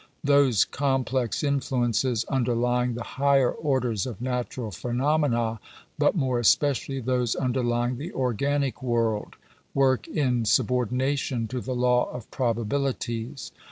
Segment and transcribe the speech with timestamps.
[0.23, 5.59] Those complex influences < underlying the higher orders of natural phenomena,
[5.99, 9.35] but more especially those underlying the organic world,
[9.75, 13.51] work in subor dination to the law of probabilities.